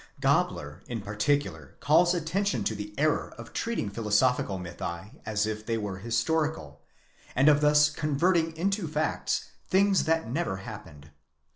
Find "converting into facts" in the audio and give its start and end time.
7.91-9.51